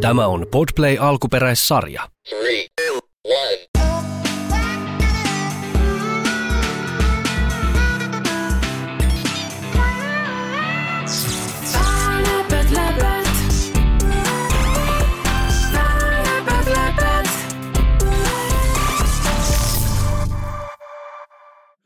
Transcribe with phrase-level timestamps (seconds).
[0.00, 2.08] Tämä on Podplay alkuperäissarja.
[2.28, 3.00] Three, two.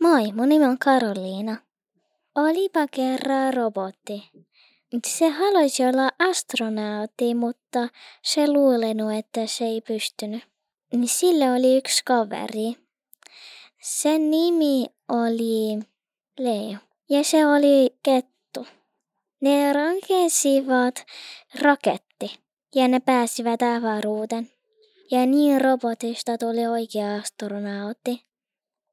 [0.00, 1.56] Moi, mun nimi on Karoliina.
[2.34, 4.30] Olipa kerran robotti.
[5.06, 7.88] Se haluaisi olla astronautti, mutta
[8.22, 10.42] se luulenut, että se ei pystynyt.
[10.92, 12.76] Niin sille oli yksi kaveri.
[13.82, 15.78] Sen nimi oli
[16.38, 16.76] Leo
[17.10, 18.66] ja se oli kettu.
[19.40, 20.94] Ne rakensivat
[21.60, 22.38] raketti
[22.74, 24.50] ja ne pääsivät avaruuteen.
[25.10, 28.24] Ja niin robotista tuli oikea astronautti.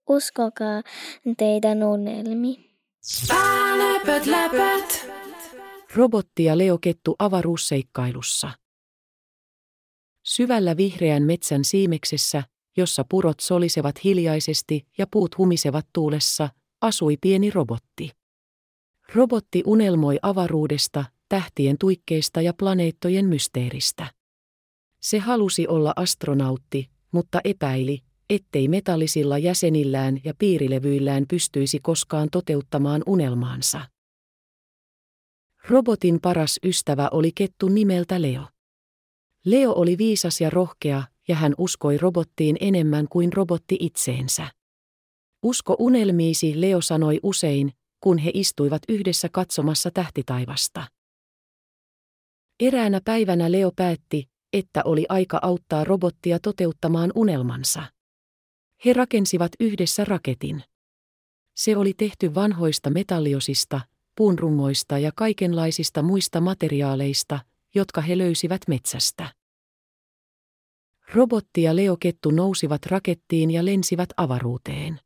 [0.10, 0.82] Uskokaa
[1.38, 2.72] teidän unelmi.
[3.78, 5.21] Läpöt, läpöt.
[5.96, 8.52] Robotti ja Leokettu avaruusseikkailussa.
[10.24, 12.44] Syvällä vihreän metsän siimeksessä,
[12.78, 16.50] jossa purot solisevat hiljaisesti ja puut humisevat tuulessa,
[16.82, 18.12] asui pieni robotti.
[19.16, 24.12] Robotti unelmoi avaruudesta, tähtien tuikkeista ja planeettojen mysteeristä.
[25.02, 33.82] Se halusi olla astronautti, mutta epäili, ettei metallisilla jäsenillään ja piirilevyillään pystyisi koskaan toteuttamaan unelmaansa.
[35.70, 38.48] Robotin paras ystävä oli kettu nimeltä Leo.
[39.46, 44.48] Leo oli viisas ja rohkea, ja hän uskoi robottiin enemmän kuin robotti itseensä.
[45.44, 50.88] Usko unelmiisi, Leo sanoi usein, kun he istuivat yhdessä katsomassa tähtitaivasta.
[52.60, 57.84] Eräänä päivänä Leo päätti, että oli aika auttaa robottia toteuttamaan unelmansa.
[58.86, 60.64] He rakensivat yhdessä raketin.
[61.56, 63.82] Se oli tehty vanhoista metalliosista,
[64.22, 67.40] puunrungoista ja kaikenlaisista muista materiaaleista,
[67.76, 69.34] jotka he löysivät metsästä.
[71.14, 75.00] Robotti ja leokettu nousivat rakettiin ja lensivät avaruuteen.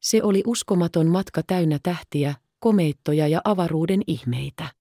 [0.00, 4.72] Se oli uskomaton matka täynnä tähtiä, komeettoja ja avaruuden ihmeitä.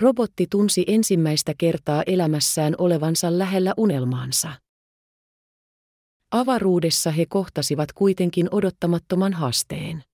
[0.00, 4.52] Robotti tunsi ensimmäistä kertaa elämässään olevansa lähellä unelmaansa.
[6.30, 10.04] Avaruudessa he kohtasivat kuitenkin odottamattoman haasteen.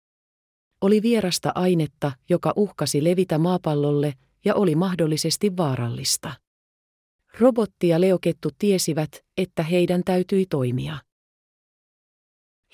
[0.80, 4.14] Oli vierasta ainetta, joka uhkasi levitä maapallolle
[4.44, 6.32] ja oli mahdollisesti vaarallista.
[7.38, 10.98] Robotti ja leokettu tiesivät, että heidän täytyi toimia.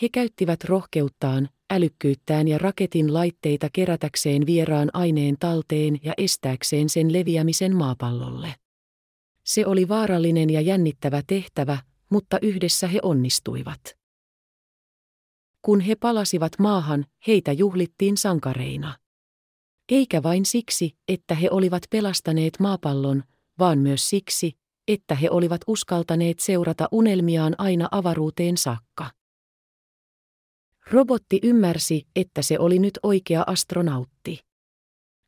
[0.03, 7.77] He käyttivät rohkeuttaan, älykkyyttään ja raketin laitteita kerätäkseen vieraan aineen talteen ja estääkseen sen leviämisen
[7.77, 8.55] maapallolle.
[9.45, 14.02] Se oli vaarallinen ja jännittävä tehtävä, mutta yhdessä he onnistuivat.
[15.63, 18.99] Kun he palasivat maahan, heitä juhlittiin sankareina.
[19.89, 23.23] Eikä vain siksi, että he olivat pelastaneet maapallon,
[23.59, 24.53] vaan myös siksi,
[24.89, 29.11] että he olivat uskaltaneet seurata unelmiaan aina avaruuteen saakka.
[30.91, 34.39] Robotti ymmärsi, että se oli nyt oikea astronautti.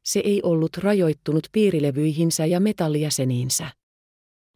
[0.05, 3.71] Se ei ollut rajoittunut piirilevyihinsä ja metallijäseniinsä.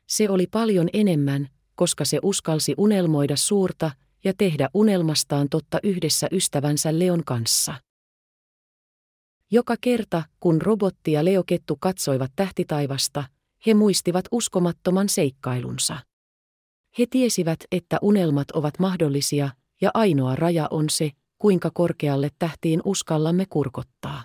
[0.07, 3.91] Se oli paljon enemmän, koska se uskalsi unelmoida suurta
[4.25, 7.75] ja tehdä unelmastaan totta yhdessä ystävänsä Leon kanssa.
[9.51, 13.25] Joka kerta, kun robotti ja leokettu katsoivat tähtitaivasta,
[13.67, 15.99] he muistivat uskomattoman seikkailunsa.
[16.99, 23.47] He tiesivät, että unelmat ovat mahdollisia, ja ainoa raja on se, kuinka korkealle tähtiin uskallamme
[23.51, 24.25] kurkottaa.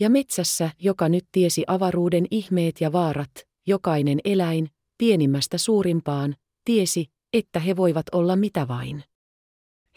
[0.00, 3.30] Ja metsässä, joka nyt tiesi avaruuden ihmeet ja vaarat,
[3.66, 9.04] jokainen eläin, pienimmästä suurimpaan, tiesi, että he voivat olla mitä vain.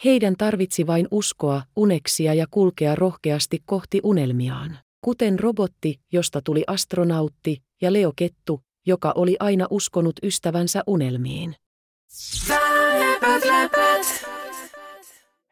[0.05, 7.61] Heidän tarvitsi vain uskoa, uneksia ja kulkea rohkeasti kohti unelmiaan, kuten robotti, josta tuli astronautti,
[7.81, 11.55] ja Leo Kettu, joka oli aina uskonut ystävänsä unelmiin.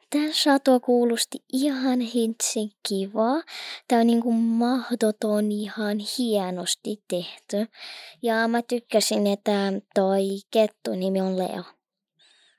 [0.09, 3.43] Tämä sato kuulosti ihan hitsin kiva.
[3.87, 7.67] Tämä on niin kuin mahdoton ihan hienosti tehty.
[8.23, 11.63] Ja mä tykkäsin, että toi kettu nimi on Leo.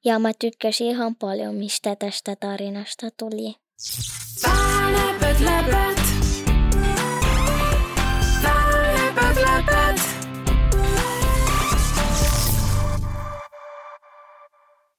[0.04, 3.54] Ja mä tykkäsin ihan paljon, mistä tästä tarinasta tuli.
[4.92, 6.01] Läpät, läpät.